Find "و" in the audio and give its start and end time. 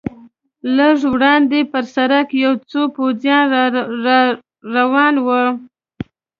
5.25-5.27